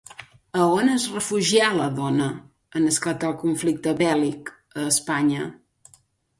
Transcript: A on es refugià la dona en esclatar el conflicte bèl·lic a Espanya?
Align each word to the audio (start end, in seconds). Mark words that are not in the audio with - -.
A 0.61 0.63
on 0.77 0.87
es 0.93 1.03
refugià 1.17 1.67
la 1.81 1.91
dona 1.99 2.31
en 2.81 2.89
esclatar 2.93 3.31
el 3.35 3.37
conflicte 3.45 3.95
bèl·lic 4.03 4.53
a 4.57 4.91
Espanya? 4.97 5.49